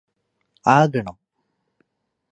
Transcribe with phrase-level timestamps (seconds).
[0.65, 1.17] ആകണം